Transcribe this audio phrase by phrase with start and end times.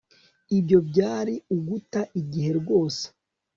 [0.57, 3.03] Ibyo byari uguta igihe rwose